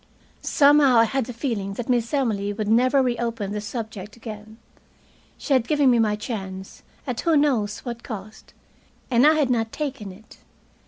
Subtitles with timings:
[0.41, 4.57] Somehow I had the feeling that Miss Emily would never reopen the subject again.
[5.37, 8.55] She had given me my chance, at who knows what cost,
[9.11, 10.39] and I had not taken it.